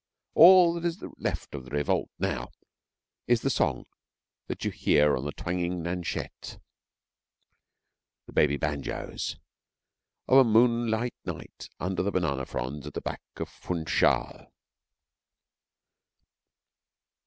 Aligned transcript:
All 0.33 0.73
that 0.73 0.83
is 0.83 1.03
left 1.19 1.53
of 1.53 1.65
the 1.65 1.69
revolt 1.69 2.09
now 2.17 2.49
is 3.27 3.41
the 3.43 3.51
song 3.51 3.85
that 4.47 4.65
you 4.65 4.71
hear 4.71 5.15
on 5.15 5.25
the 5.25 5.31
twangling 5.31 5.83
nachettes, 5.83 6.57
the 8.25 8.33
baby 8.33 8.57
banjoes, 8.57 9.37
of 10.27 10.39
a 10.39 10.43
moonlight 10.43 11.13
night 11.23 11.69
under 11.79 12.01
the 12.01 12.09
banana 12.09 12.47
fronds 12.47 12.87
at 12.87 12.95
the 12.95 13.01
back 13.01 13.21
of 13.37 13.47
Funchal. 13.47 14.47